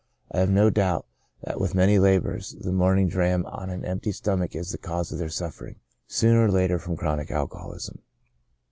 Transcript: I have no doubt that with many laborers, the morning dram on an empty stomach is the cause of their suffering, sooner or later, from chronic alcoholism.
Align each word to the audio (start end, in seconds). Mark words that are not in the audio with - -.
I 0.31 0.39
have 0.39 0.49
no 0.49 0.71
doubt 0.71 1.05
that 1.43 1.61
with 1.61 1.75
many 1.75 1.99
laborers, 1.99 2.55
the 2.59 2.71
morning 2.71 3.07
dram 3.07 3.45
on 3.45 3.69
an 3.69 3.85
empty 3.85 4.11
stomach 4.11 4.55
is 4.55 4.71
the 4.71 4.79
cause 4.79 5.11
of 5.11 5.19
their 5.19 5.29
suffering, 5.29 5.75
sooner 6.07 6.45
or 6.45 6.51
later, 6.51 6.79
from 6.79 6.97
chronic 6.97 7.29
alcoholism. 7.29 7.99